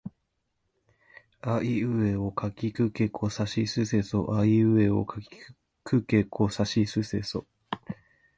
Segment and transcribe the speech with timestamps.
[1.41, 5.29] あいうえおかきくけこさしすせそあいうえおかき
[5.83, 7.45] くけこさしすせそ